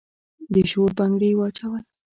[0.53, 1.81] د شور بنګړي واچول